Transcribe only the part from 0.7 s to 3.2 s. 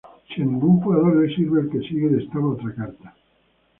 jugador le sirve, el que sigue destapa otra carta.